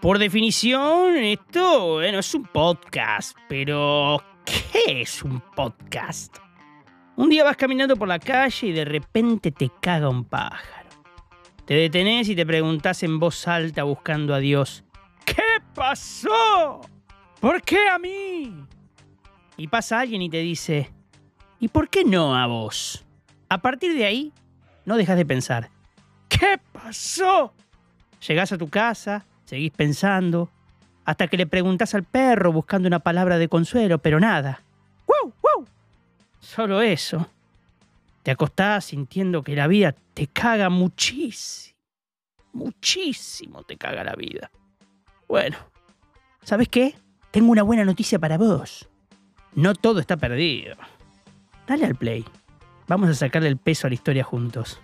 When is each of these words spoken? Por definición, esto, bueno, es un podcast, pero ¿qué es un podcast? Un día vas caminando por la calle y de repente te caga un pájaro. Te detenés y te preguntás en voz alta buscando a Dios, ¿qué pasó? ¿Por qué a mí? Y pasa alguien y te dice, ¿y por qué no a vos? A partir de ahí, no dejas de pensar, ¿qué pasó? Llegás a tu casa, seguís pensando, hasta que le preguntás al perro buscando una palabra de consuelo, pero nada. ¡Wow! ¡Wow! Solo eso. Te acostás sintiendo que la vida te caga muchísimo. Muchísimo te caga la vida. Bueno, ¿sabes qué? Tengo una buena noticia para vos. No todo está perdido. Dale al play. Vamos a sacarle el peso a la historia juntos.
Por 0.00 0.20
definición, 0.20 1.16
esto, 1.16 1.94
bueno, 1.94 2.20
es 2.20 2.32
un 2.32 2.44
podcast, 2.44 3.36
pero 3.48 4.22
¿qué 4.44 5.00
es 5.02 5.24
un 5.24 5.40
podcast? 5.56 6.36
Un 7.16 7.28
día 7.28 7.42
vas 7.42 7.56
caminando 7.56 7.96
por 7.96 8.06
la 8.06 8.20
calle 8.20 8.68
y 8.68 8.72
de 8.72 8.84
repente 8.84 9.50
te 9.50 9.72
caga 9.82 10.08
un 10.08 10.24
pájaro. 10.24 10.88
Te 11.64 11.74
detenés 11.74 12.28
y 12.28 12.36
te 12.36 12.46
preguntás 12.46 13.02
en 13.02 13.18
voz 13.18 13.48
alta 13.48 13.82
buscando 13.82 14.34
a 14.34 14.38
Dios, 14.38 14.84
¿qué 15.24 15.42
pasó? 15.74 16.80
¿Por 17.40 17.60
qué 17.62 17.88
a 17.88 17.98
mí? 17.98 18.54
Y 19.56 19.66
pasa 19.66 19.98
alguien 19.98 20.22
y 20.22 20.30
te 20.30 20.38
dice, 20.38 20.92
¿y 21.58 21.66
por 21.66 21.90
qué 21.90 22.04
no 22.04 22.36
a 22.36 22.46
vos? 22.46 23.04
A 23.48 23.58
partir 23.58 23.94
de 23.94 24.04
ahí, 24.04 24.32
no 24.84 24.96
dejas 24.96 25.16
de 25.16 25.26
pensar, 25.26 25.70
¿qué 26.28 26.60
pasó? 26.70 27.52
Llegás 28.28 28.52
a 28.52 28.58
tu 28.58 28.68
casa, 28.68 29.26
seguís 29.48 29.72
pensando, 29.72 30.50
hasta 31.06 31.26
que 31.26 31.38
le 31.38 31.46
preguntás 31.46 31.94
al 31.94 32.04
perro 32.04 32.52
buscando 32.52 32.86
una 32.86 32.98
palabra 32.98 33.38
de 33.38 33.48
consuelo, 33.48 33.98
pero 33.98 34.20
nada. 34.20 34.62
¡Wow! 35.06 35.32
¡Wow! 35.42 35.66
Solo 36.38 36.82
eso. 36.82 37.26
Te 38.22 38.30
acostás 38.30 38.84
sintiendo 38.84 39.42
que 39.42 39.56
la 39.56 39.66
vida 39.66 39.94
te 40.12 40.26
caga 40.26 40.68
muchísimo. 40.68 41.78
Muchísimo 42.52 43.62
te 43.62 43.78
caga 43.78 44.04
la 44.04 44.14
vida. 44.16 44.50
Bueno, 45.26 45.56
¿sabes 46.42 46.68
qué? 46.68 46.94
Tengo 47.30 47.50
una 47.50 47.62
buena 47.62 47.86
noticia 47.86 48.18
para 48.18 48.36
vos. 48.36 48.86
No 49.54 49.74
todo 49.74 50.00
está 50.00 50.18
perdido. 50.18 50.76
Dale 51.66 51.86
al 51.86 51.94
play. 51.94 52.22
Vamos 52.86 53.08
a 53.08 53.14
sacarle 53.14 53.48
el 53.48 53.56
peso 53.56 53.86
a 53.86 53.90
la 53.90 53.94
historia 53.94 54.24
juntos. 54.24 54.78